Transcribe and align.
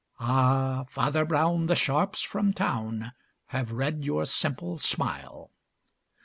Ah, 0.19 0.85
Farmer 0.89 1.25
Brown, 1.25 1.67
the 1.67 1.75
sharps 1.75 2.23
from 2.23 2.53
town, 2.53 3.11
Have 3.49 3.71
read 3.71 4.03
your 4.03 4.25
simple 4.25 4.79
smile! 4.79 5.51